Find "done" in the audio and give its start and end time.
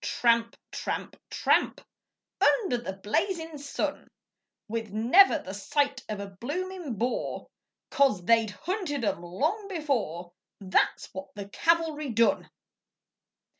12.09-12.49